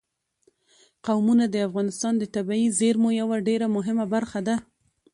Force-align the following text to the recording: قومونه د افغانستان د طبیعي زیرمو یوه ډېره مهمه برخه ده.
قومونه 1.05 1.45
د 1.49 1.55
افغانستان 1.67 2.13
د 2.17 2.23
طبیعي 2.35 2.67
زیرمو 2.79 3.09
یوه 3.21 3.37
ډېره 3.47 3.67
مهمه 3.75 4.05
برخه 4.13 4.39
ده. 4.47 4.55